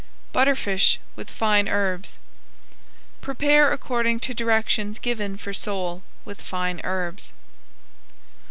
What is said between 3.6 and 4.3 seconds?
according